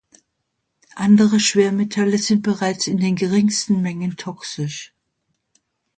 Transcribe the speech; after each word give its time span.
Andere 0.95 1.39
Schwermetalle 1.39 2.17
sind 2.17 2.41
bereits 2.41 2.87
in 2.87 2.97
den 2.97 3.15
geringsten 3.15 3.83
Mengen 3.83 4.17
toxisch. 4.17 4.95